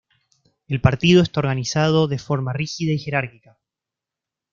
El 0.67 0.81
Partido 0.81 1.21
está 1.21 1.41
organizado 1.41 2.07
de 2.07 2.17
forma 2.17 2.53
rígida 2.53 2.91
y 2.91 2.97
jerárquica. 2.97 3.59